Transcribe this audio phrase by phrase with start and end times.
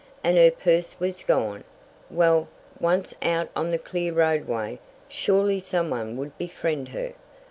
[0.23, 1.63] And her purse was gone!
[2.09, 2.47] Well,
[2.79, 7.13] once out on the clear roadway, surely some one would befriend her.